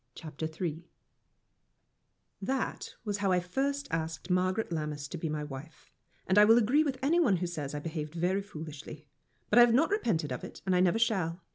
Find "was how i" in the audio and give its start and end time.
3.05-3.39